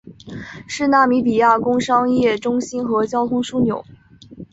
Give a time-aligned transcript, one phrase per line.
[0.67, 3.85] 是纳米比亚工商业中心和交通枢纽。